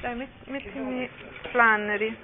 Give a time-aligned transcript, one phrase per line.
[0.00, 1.08] Dai, met- mettimi
[1.50, 2.16] Flannery.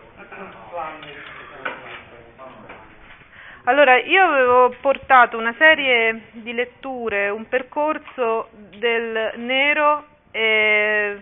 [3.65, 8.49] Allora, io avevo portato una serie di letture, un percorso
[8.79, 11.21] del nero e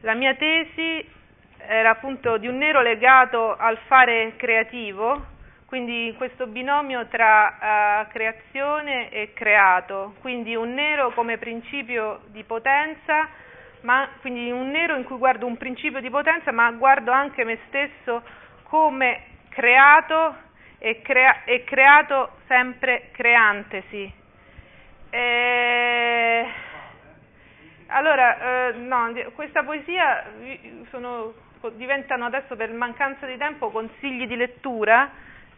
[0.00, 1.02] la mia tesi
[1.56, 5.26] era appunto di un nero legato al fare creativo,
[5.64, 13.28] quindi questo binomio tra uh, creazione e creato, quindi un nero come principio di potenza,
[13.82, 17.58] ma quindi un nero in cui guardo un principio di potenza, ma guardo anche me
[17.68, 18.22] stesso
[18.64, 20.36] come creato
[20.78, 24.12] e, crea- e creato sempre creantesi.
[25.10, 26.46] E...
[27.90, 30.24] Allora, eh, no, questa poesia
[30.90, 31.32] sono,
[31.72, 35.10] diventano adesso per mancanza di tempo consigli di lettura,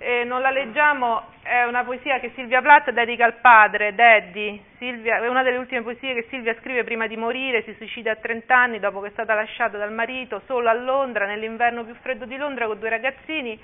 [0.02, 5.18] eh, non la leggiamo, è una poesia che Silvia Plath dedica al padre, Daddy, Silvia,
[5.18, 8.56] è una delle ultime poesie che Silvia scrive prima di morire, si suicida a 30
[8.56, 12.38] anni dopo che è stata lasciata dal marito, solo a Londra, nell'inverno più freddo di
[12.38, 13.60] Londra con due ragazzini,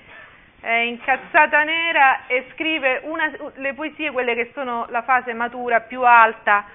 [0.61, 6.03] è incazzata nera e scrive una, le poesie, quelle che sono la fase matura più
[6.03, 6.65] alta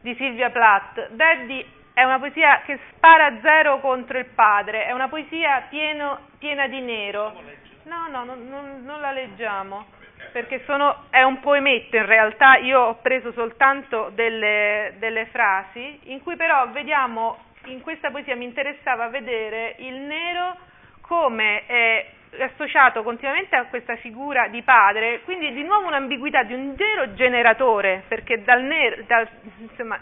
[0.00, 1.10] di Silvia Plath.
[1.10, 1.64] Daddy
[1.94, 6.80] è una poesia che spara zero contro il padre, è una poesia pieno, piena di
[6.80, 7.60] nero.
[7.84, 9.86] No, no, non, non, non la leggiamo,
[10.30, 16.22] perché sono, è un poemetto in realtà, io ho preso soltanto delle, delle frasi, in
[16.22, 20.56] cui però vediamo, in questa poesia mi interessava vedere il nero
[21.00, 21.66] come...
[21.66, 22.06] Eh,
[22.40, 28.04] associato continuamente a questa figura di padre, quindi di nuovo un'ambiguità di un nero generatore,
[28.08, 29.98] perché dal nero, dal, insomma,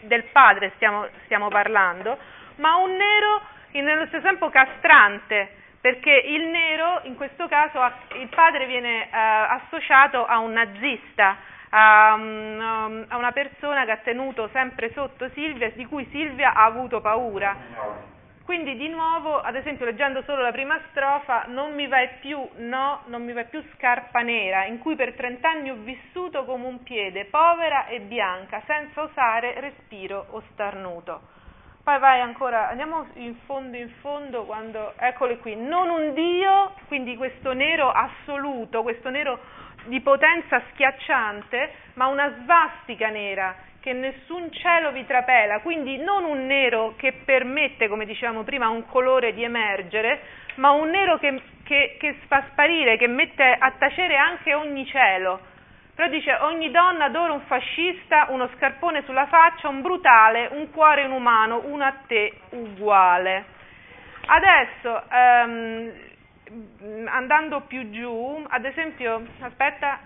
[0.00, 2.16] del padre stiamo, stiamo, parlando,
[2.56, 3.40] ma un nero
[3.72, 7.80] nello stesso tempo castrante, perché il nero, in questo caso,
[8.14, 11.36] il padre viene uh, associato a un nazista,
[11.70, 16.66] a, um, a una persona che ha tenuto sempre sotto Silvia, di cui Silvia ha
[16.66, 17.56] avuto paura.
[18.44, 23.00] Quindi di nuovo, ad esempio, leggendo solo la prima strofa, non mi vai più, no,
[23.06, 27.24] non mi vai più scarpa nera, in cui per trent'anni ho vissuto come un piede,
[27.24, 31.31] povera e bianca, senza osare respiro o starnuto.
[31.84, 37.16] Poi vai ancora, andiamo in fondo in fondo quando, eccole qui, non un Dio, quindi
[37.16, 39.40] questo nero assoluto, questo nero
[39.86, 46.46] di potenza schiacciante, ma una svastica nera che nessun cielo vi trapela, quindi non un
[46.46, 50.20] nero che permette, come dicevamo prima, a un colore di emergere,
[50.56, 55.50] ma un nero che, che, che fa sparire, che mette a tacere anche ogni cielo.
[56.02, 61.04] Però dice ogni donna adora un fascista, uno scarpone sulla faccia, un brutale, un cuore
[61.04, 63.44] inumano, uno a te uguale.
[64.26, 65.92] Adesso, ehm,
[67.04, 70.00] andando più giù, ad esempio, aspetta,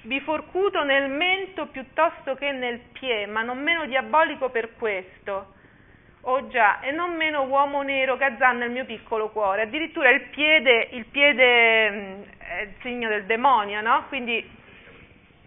[0.00, 5.52] biforcuto nel mento piuttosto che nel pie, ma non meno diabolico per questo.
[6.22, 9.64] Oh già, e non meno uomo nero che azzanna il mio piccolo cuore.
[9.64, 14.06] Addirittura il piede, il piede mm, è il segno del demonio, no?
[14.08, 14.60] Quindi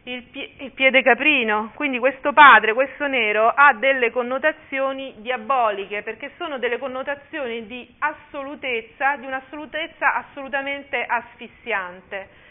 [0.05, 1.71] il, pie, il piede caprino.
[1.75, 9.15] Quindi questo padre, questo nero, ha delle connotazioni diaboliche, perché sono delle connotazioni di assolutezza,
[9.17, 12.44] di un'assolutezza assolutamente asfissiante.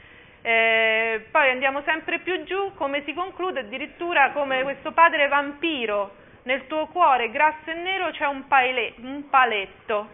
[0.42, 6.66] Eh, poi andiamo sempre più giù, come si conclude addirittura come questo padre vampiro, nel
[6.66, 10.08] tuo cuore grasso e nero c'è un, paile, un paletto,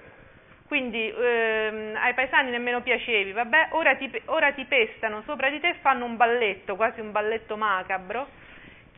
[0.70, 5.70] quindi ehm, ai paesani nemmeno piacevi, vabbè, ora ti, ora ti pestano sopra di te
[5.70, 8.28] e fanno un balletto, quasi un balletto macabro.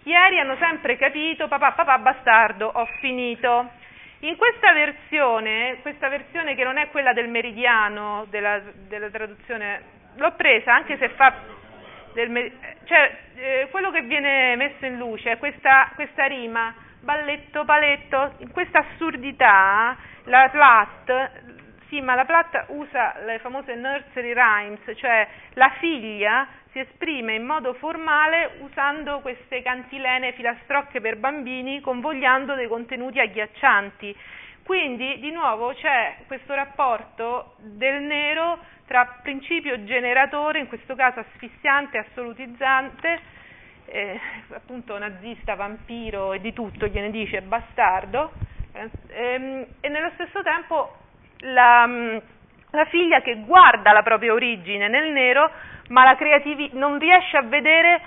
[0.02, 3.70] Chiari hanno sempre capito, papà, papà, bastardo, ho finito.
[4.18, 9.80] In questa versione, questa versione che non è quella del meridiano, della, della traduzione
[10.16, 11.34] l'ho presa anche se fa
[12.12, 12.52] del,
[12.84, 18.50] cioè, eh, quello che viene messo in luce è questa, questa rima balletto, paletto, in
[18.52, 21.61] questa assurdità la Platt,
[21.92, 27.44] sì, ma la Platt usa le famose nursery rhymes, cioè la figlia si esprime in
[27.44, 34.16] modo formale usando queste cantilene filastrocche per bambini, convogliando dei contenuti agghiaccianti.
[34.64, 41.98] Quindi, di nuovo, c'è questo rapporto del nero tra principio generatore, in questo caso asfissiante,
[41.98, 43.20] assolutizzante,
[43.84, 44.18] eh,
[44.54, 48.32] appunto nazista, vampiro e di tutto, gliene dice bastardo,
[48.72, 51.00] eh, ehm, e nello stesso tempo
[51.42, 52.16] la, mm,
[52.70, 55.50] la, figlia che guarda la propria origine nel nero,
[55.88, 58.00] ma la creativi- non riesce a vedere,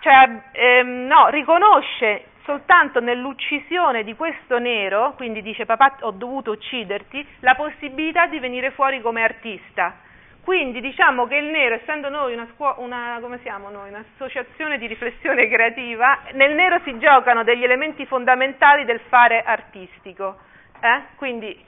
[0.00, 7.26] cioè ehm, no, riconosce soltanto nell'uccisione di questo nero, quindi dice papà ho dovuto ucciderti,
[7.40, 10.04] la possibilità di venire fuori come artista.
[10.46, 16.20] Quindi diciamo che il nero, essendo noi una, scuola, una, noi, un'associazione di riflessione creativa,
[16.34, 20.38] nel nero si giocano degli elementi fondamentali del fare artistico.
[20.80, 21.02] Eh?
[21.16, 21.60] Quindi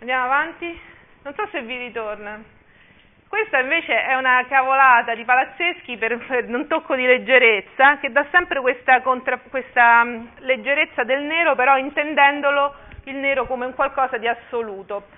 [0.00, 0.80] Andiamo avanti?
[1.24, 2.40] Non so se vi ritorna.
[3.26, 8.24] Questa invece è una cavolata di Palazzeschi per, per un tocco di leggerezza che dà
[8.30, 12.74] sempre questa, contra, questa mm, leggerezza del nero, però intendendolo
[13.04, 15.08] il nero come un qualcosa di assoluto.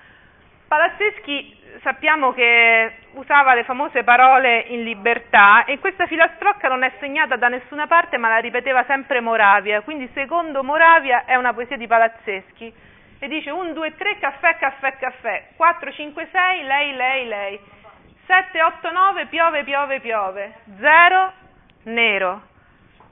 [0.67, 7.37] Palazzeschi sappiamo che usava le famose parole in libertà e questa filastrocca non è segnata
[7.37, 11.87] da nessuna parte ma la ripeteva sempre Moravia, quindi secondo Moravia è una poesia di
[11.87, 12.88] Palazzeschi
[13.20, 17.61] e dice 1, 2, 3, caffè, caffè, caffè, 4, 5, 6, lei, lei, lei,
[18.26, 21.32] 7, 8, 9, piove, piove, piove, 0,
[21.84, 22.43] nero.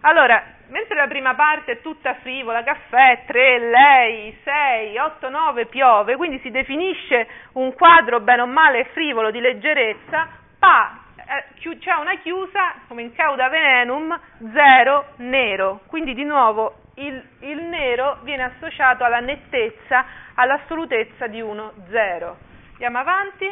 [0.01, 6.17] Allora, mentre la prima parte è tutta frivola, caffè, 3, lei, 6, 8, 9, piove,
[6.17, 10.27] quindi si definisce un quadro bene o male frivolo di leggerezza,
[10.59, 14.19] pa, eh, c'è una chiusa, come in cauda venenum,
[14.53, 15.81] 0, nero.
[15.87, 20.05] Quindi di nuovo il, il nero viene associato alla nettezza,
[20.35, 22.39] all'assolutezza di 1, 0.
[22.73, 23.47] Andiamo avanti.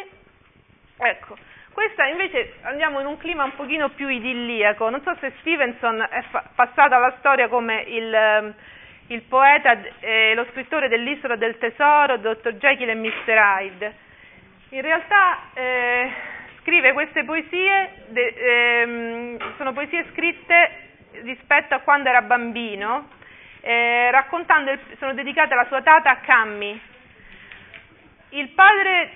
[0.98, 1.36] Ecco,
[1.72, 4.88] questa invece andiamo in un clima un pochino più idilliaco.
[4.88, 8.54] Non so se Stevenson è fa- passato alla storia come il, ehm,
[9.08, 12.54] il poeta e lo scrittore dell'Isola del Tesoro, Dr.
[12.54, 13.12] Jekyll e Mr.
[13.28, 13.94] Hyde.
[14.70, 16.10] In realtà eh,
[16.60, 20.70] scrive queste poesie, de, ehm, sono poesie scritte
[21.22, 23.08] rispetto a quando era bambino,
[23.66, 26.80] eh, raccontando, il, sono dedicate alla sua tata Cammy.
[28.28, 29.10] Il padre,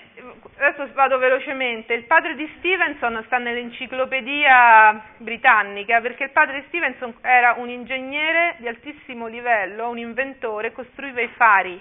[0.59, 7.15] adesso vado velocemente, il padre di Stevenson sta nell'enciclopedia britannica perché il padre di Stevenson
[7.21, 11.81] era un ingegnere di altissimo livello, un inventore, costruiva i fari,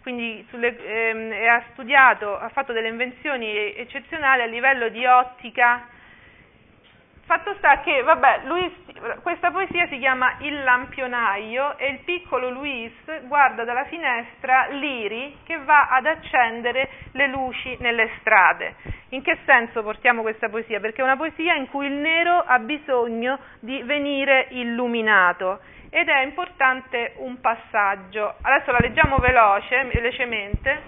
[0.00, 5.86] quindi sulle, ehm, ha studiato, ha fatto delle invenzioni eccezionali a livello di ottica,
[7.30, 8.72] Fatto sta che, vabbè, Luis,
[9.22, 12.90] questa poesia si chiama Il lampionaio e il piccolo Luis
[13.28, 18.74] guarda dalla finestra l'Iri che va ad accendere le luci nelle strade.
[19.10, 20.80] In che senso portiamo questa poesia?
[20.80, 26.22] Perché è una poesia in cui il nero ha bisogno di venire illuminato ed è
[26.22, 28.38] importante un passaggio.
[28.42, 30.82] Adesso la leggiamo veloce, velocemente,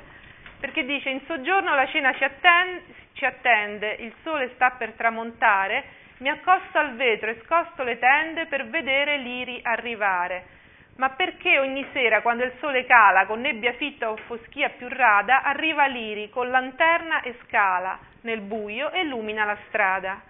[0.58, 6.00] perché dice in soggiorno la cena ci attende, ci attende il sole sta per tramontare,
[6.22, 10.60] mi accosto al vetro e scosto le tende per vedere l'iri arrivare.
[10.96, 15.42] Ma perché ogni sera, quando il sole cala, con nebbia fitta o foschia più rada,
[15.42, 20.20] arriva l'iri con lanterna e scala nel buio e illumina la strada?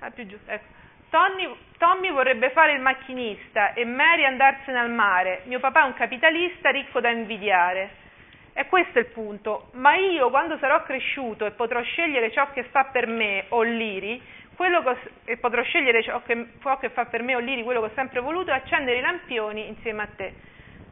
[0.00, 0.74] Ah, giù, ecco.
[1.10, 5.42] Tommy, Tommy vorrebbe fare il macchinista e Mary andarsene al mare.
[5.44, 8.04] Mio papà è un capitalista ricco da invidiare.
[8.52, 9.68] E questo è il punto.
[9.74, 14.20] Ma io, quando sarò cresciuto e potrò scegliere ciò che fa per me o l'iri,
[14.56, 17.80] quello che, e potrò scegliere ciò che, ciò che fa per me o Liri quello
[17.80, 20.32] che ho sempre voluto è accendere i lampioni insieme a te.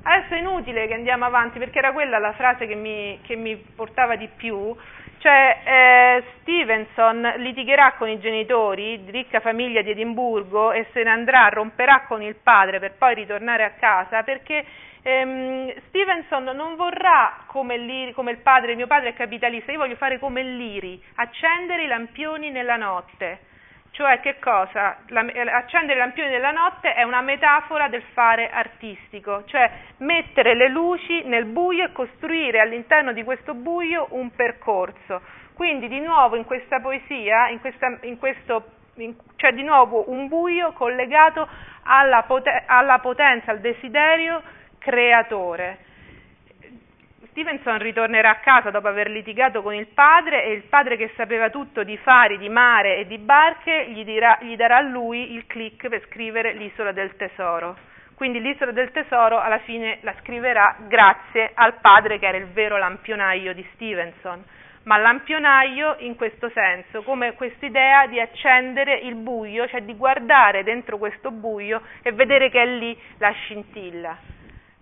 [0.03, 3.57] Adesso è inutile che andiamo avanti perché era quella la frase che mi, che mi
[3.57, 4.77] portava di più,
[5.19, 11.49] cioè eh, Stevenson litigherà con i genitori ricca famiglia di Edimburgo e se ne andrà,
[11.49, 14.63] romperà con il padre per poi ritornare a casa perché
[15.01, 19.97] ehm, Stevenson non vorrà come, Liri, come il padre, mio padre è capitalista, io voglio
[19.97, 23.53] fare come Liri, accendere i lampioni nella notte
[23.95, 24.97] cioè che cosa?
[25.09, 25.21] La,
[25.53, 31.23] accendere i lampioni della notte è una metafora del fare artistico, cioè mettere le luci
[31.23, 35.23] nel buio e costruire all'interno di questo buio un percorso.
[35.55, 38.65] Quindi di nuovo in questa poesia, in questa, in questo,
[38.97, 41.49] in, cioè di nuovo un buio collegato
[41.85, 44.43] alla, poten- alla potenza, al desiderio
[44.79, 45.79] creatore.
[47.35, 51.51] Stevenson ritornerà a casa dopo aver litigato con il padre e il padre che sapeva
[51.51, 55.45] tutto di fari, di mare e di barche gli, dirà, gli darà a lui il
[55.49, 57.77] click per scrivere l'isola del tesoro.
[58.15, 62.79] Quindi l'isola del tesoro alla fine la scriverà grazie al padre che era il vero
[62.79, 64.45] lampionaio di Stevenson,
[64.85, 70.99] ma lampionaio in questo senso, come quest'idea di accendere il buio, cioè di guardare dentro
[70.99, 74.17] questo buio e vedere che è lì la scintilla.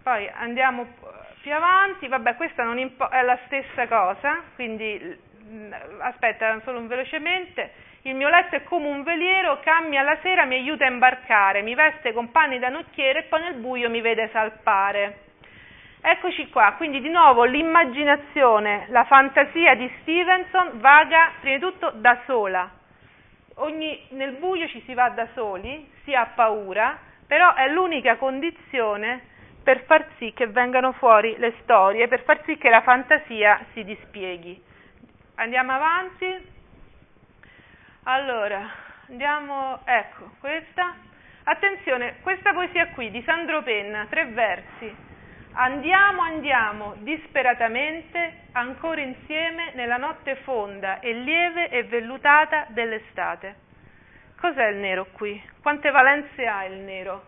[0.03, 0.87] Poi andiamo
[1.43, 8.15] più avanti, vabbè questa impo- è la stessa cosa, quindi mm, aspetta solo velocemente, il
[8.15, 12.13] mio letto è come un veliero, cambia alla sera, mi aiuta a imbarcare, mi veste
[12.13, 15.19] con panni da nocchiere e poi nel buio mi vede salpare.
[16.01, 22.21] Eccoci qua, quindi di nuovo l'immaginazione, la fantasia di Stevenson vaga prima di tutto da
[22.25, 22.71] sola.
[23.57, 29.31] Ogni, nel buio ci si va da soli, si ha paura, però è l'unica condizione
[29.63, 33.85] per far sì che vengano fuori le storie, per far sì che la fantasia si
[33.85, 34.63] dispieghi.
[35.37, 36.51] Andiamo avanti.
[38.05, 38.69] Allora,
[39.09, 40.95] andiamo, ecco, questa.
[41.45, 45.11] Attenzione, questa poesia qui di Sandro Penna, tre versi.
[45.55, 53.57] Andiamo, andiamo disperatamente ancora insieme nella notte fonda e lieve e vellutata dell'estate.
[54.41, 55.41] Cos'è il nero qui?
[55.61, 57.23] Quante valenze ha il nero?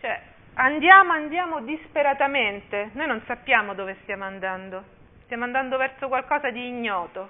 [0.00, 0.20] Cioè,
[0.56, 2.90] andiamo, andiamo disperatamente.
[2.92, 4.82] Noi non sappiamo dove stiamo andando.
[5.24, 7.28] Stiamo andando verso qualcosa di ignoto.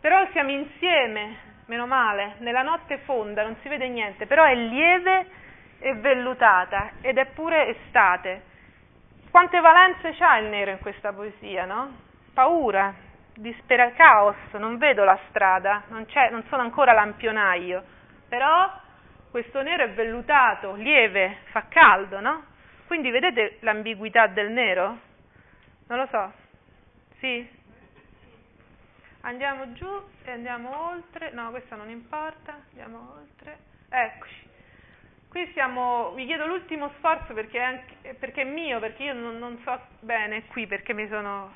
[0.00, 5.26] Però siamo insieme, meno male, nella notte fonda, non si vede niente, però è lieve
[5.80, 8.42] e vellutata ed è pure estate.
[9.30, 11.90] Quante valenze c'ha il nero in questa poesia, no?
[12.32, 12.94] Paura,
[13.34, 17.82] dispera, caos, non vedo la strada, non, non sono ancora lampionaio,
[18.28, 18.70] però
[19.30, 22.44] questo nero è vellutato, lieve, fa caldo, no?
[22.86, 24.98] Quindi vedete l'ambiguità del nero?
[25.88, 26.32] Non lo so.
[27.18, 27.56] Sì?
[29.22, 31.30] Andiamo giù e andiamo oltre.
[31.32, 32.58] No, questa non importa.
[32.70, 33.58] Andiamo oltre.
[33.90, 34.46] Eccoci.
[35.28, 39.36] Qui siamo, vi chiedo l'ultimo sforzo perché è, anche, perché è mio, perché io non,
[39.36, 41.52] non, so bene qui perché mi sono...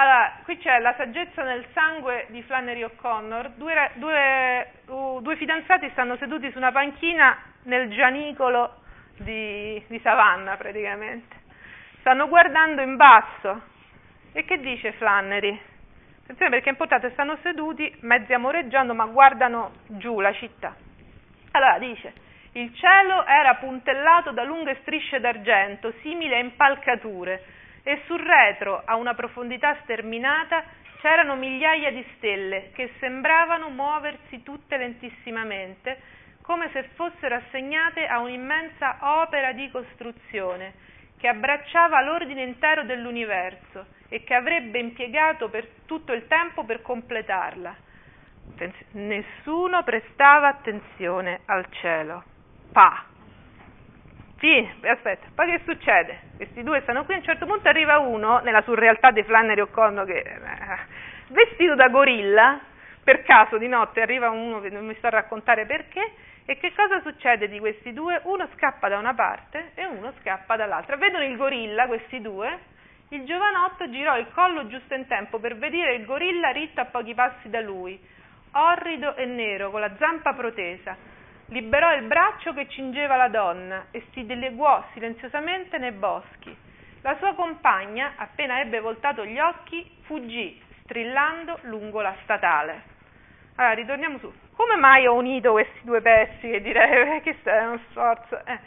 [0.00, 6.16] Allora, qui c'è La saggezza nel sangue di Flannery O'Connor, due, due, due fidanzati stanno
[6.18, 8.76] seduti su una panchina nel gianicolo
[9.16, 11.34] di, di Savannah praticamente,
[11.98, 13.60] stanno guardando in basso.
[14.32, 15.60] E che dice Flannery?
[16.22, 20.76] Attenzione perché è importante, stanno seduti, mezzi amoreggiando, ma guardano giù la città.
[21.50, 22.12] Allora dice,
[22.52, 27.42] il cielo era puntellato da lunghe strisce d'argento, simili a impalcature,
[27.88, 30.62] e sul retro, a una profondità sterminata,
[31.00, 35.98] c'erano migliaia di stelle che sembravano muoversi tutte lentissimamente,
[36.42, 40.74] come se fossero assegnate a un'immensa opera di costruzione
[41.16, 47.74] che abbracciava l'ordine intero dell'universo e che avrebbe impiegato per tutto il tempo per completarla.
[48.90, 52.22] Nessuno prestava attenzione al cielo
[52.70, 53.07] pa.
[54.38, 56.20] Fine, aspetta, poi che succede?
[56.36, 60.06] Questi due stanno qui, a un certo punto arriva uno, nella surrealtà di Flannery O'Connor,
[60.06, 60.38] che eh,
[61.30, 62.60] vestito da gorilla,
[63.02, 66.12] per caso di notte arriva uno che non mi sta a raccontare perché,
[66.44, 68.20] e che cosa succede di questi due?
[68.24, 70.96] Uno scappa da una parte e uno scappa dall'altra.
[70.96, 72.58] Vedono il gorilla, questi due,
[73.08, 77.12] il giovanotto girò il collo giusto in tempo per vedere il gorilla ritto a pochi
[77.12, 78.00] passi da lui,
[78.52, 81.07] orrido e nero, con la zampa protesa
[81.48, 86.56] liberò il braccio che cingeva la donna e si dileguò silenziosamente nei boschi.
[87.02, 92.96] La sua compagna, appena ebbe voltato gli occhi, fuggì, strillando lungo la statale.
[93.56, 94.32] Allora, ritorniamo su.
[94.54, 98.44] Come mai ho unito questi due pezzi che direi che è uno sforzo?
[98.44, 98.58] Eh.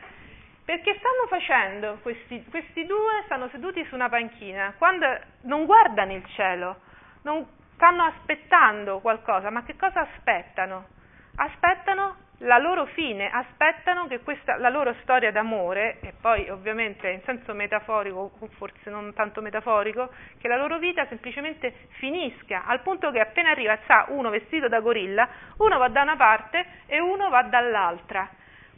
[0.64, 5.06] Perché stanno facendo, questi, questi due stanno seduti su una panchina, quando
[5.42, 6.78] non guardano il cielo,
[7.24, 10.88] non stanno aspettando qualcosa, ma che cosa aspettano?
[11.36, 17.22] Aspettano la loro fine, aspettano che questa, la loro storia d'amore, e poi ovviamente in
[17.24, 23.20] senso metaforico, forse non tanto metaforico, che la loro vita semplicemente finisca, al punto che
[23.20, 27.44] appena arriva sa uno vestito da gorilla, uno va da una parte e uno va
[27.44, 28.30] dall'altra.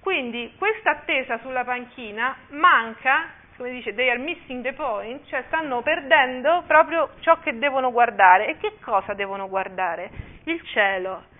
[0.01, 5.81] Quindi questa attesa sulla panchina manca, come dice, they are missing the point, cioè stanno
[5.81, 8.47] perdendo proprio ciò che devono guardare.
[8.47, 10.09] E che cosa devono guardare?
[10.43, 11.31] Il cielo,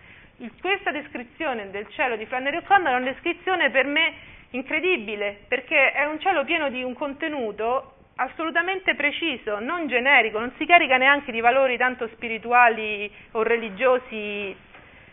[0.60, 4.14] questa descrizione del cielo di Flannery O'Connor è una descrizione per me
[4.52, 10.66] incredibile, perché è un cielo pieno di un contenuto assolutamente preciso, non generico, non si
[10.66, 14.56] carica neanche di valori tanto spirituali o religiosi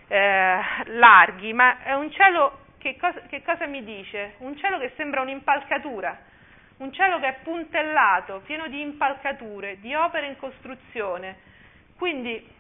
[0.08, 4.34] eh, larghi, ma è un cielo che cosa, che cosa mi dice?
[4.38, 6.18] Un cielo che sembra un'impalcatura,
[6.78, 11.49] un cielo che è puntellato, pieno di impalcature, di opere in costruzione.
[11.96, 12.58] Quindi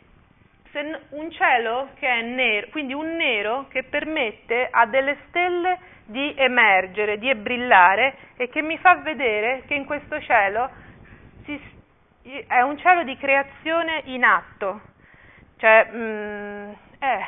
[1.10, 7.18] un cielo che è nero, quindi un nero che permette a delle stelle di emergere,
[7.18, 10.70] di brillare e che mi fa vedere che in questo cielo
[11.44, 11.60] si,
[12.46, 14.80] è un cielo di creazione in atto,
[15.58, 17.24] cioè, mm, eh,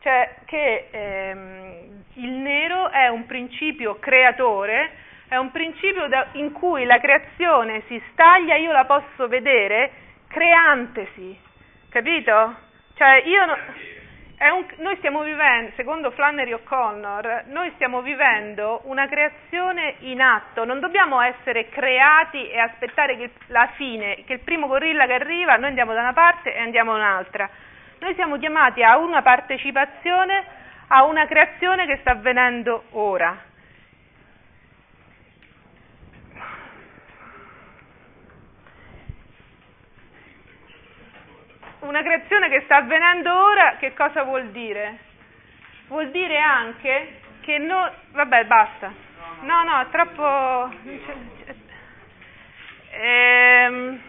[0.00, 4.90] cioè che ehm, il nero è un principio creatore,
[5.28, 9.90] è un principio da, in cui la creazione si staglia, io la posso vedere
[10.28, 11.38] creantesi,
[11.90, 12.54] Capito?
[12.94, 13.56] Cioè io no,
[14.54, 20.80] un, noi stiamo vivendo, secondo Flannery O'Connor, noi stiamo vivendo una creazione in atto, non
[20.80, 25.68] dobbiamo essere creati e aspettare che la fine, che il primo gorilla che arriva, noi
[25.68, 27.48] andiamo da una parte e andiamo da un'altra.
[28.00, 30.56] Noi siamo chiamati a una partecipazione
[30.88, 33.47] a una creazione che sta avvenendo ora.
[41.80, 44.98] Una creazione che sta avvenendo ora, che cosa vuol dire?
[45.88, 47.90] Vuol dire anche che noi...
[48.12, 48.92] Vabbè, basta.
[49.40, 50.70] No, no, è troppo...
[52.90, 54.00] ehm,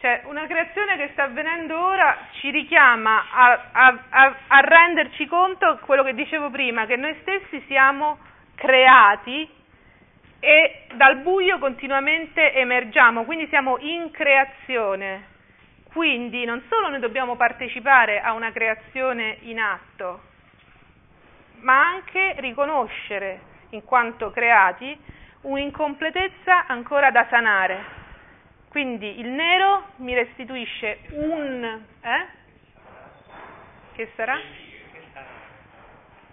[0.00, 5.78] cioè, una creazione che sta avvenendo ora ci richiama a, a, a, a renderci conto,
[5.86, 8.18] quello che dicevo prima, che noi stessi siamo
[8.54, 9.48] creati
[10.40, 15.32] e dal buio continuamente emergiamo, quindi siamo in creazione.
[15.94, 20.22] Quindi non solo noi dobbiamo partecipare a una creazione in atto,
[21.60, 24.98] ma anche riconoscere, in quanto creati,
[25.42, 27.84] un'incompletezza ancora da sanare.
[28.70, 31.84] Quindi il nero mi restituisce un...
[32.00, 32.26] Eh?
[33.92, 34.36] Che sarà?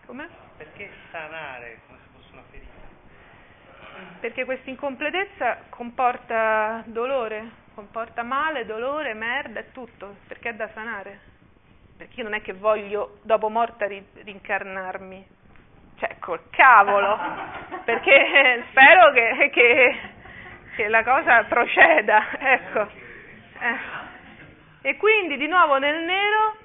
[0.08, 0.28] Come?
[0.58, 4.20] Perché sanare come se fosse una ferita?
[4.22, 11.20] Perché questa incompletezza comporta dolore, comporta male, dolore, merda e tutto, perché è da sanare.
[11.98, 15.28] Perché io non è che voglio dopo morta rincarnarmi,
[16.00, 17.18] cioè col cavolo,
[17.86, 20.00] perché spero che, che,
[20.76, 22.90] che la cosa proceda, ecco.
[23.60, 24.90] Eh.
[24.90, 26.58] E quindi di nuovo nel nero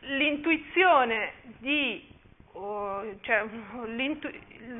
[0.00, 2.08] l'intuizione di,
[2.52, 3.44] oh, cioè,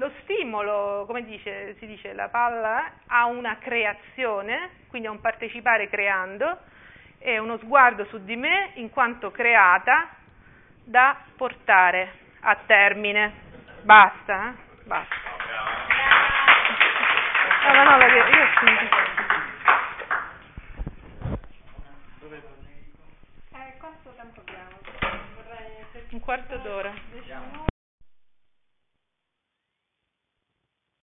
[0.00, 5.90] lo stimolo, come dice, si dice, la palla a una creazione, quindi a un partecipare
[5.90, 6.59] creando,
[7.19, 10.09] e uno sguardo su di me in quanto creata
[10.85, 13.30] da portare a termine.
[13.83, 14.52] Basta, eh?
[14.85, 15.14] Basta.
[17.66, 18.97] No, no, no, perché io ho finito.
[23.52, 23.78] Eh?
[26.12, 27.69] Un quarto d'ora.